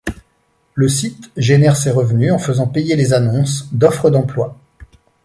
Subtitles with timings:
[0.73, 4.57] Le site génère ses revenus en faisant payer les annonces d'offres d'emploi.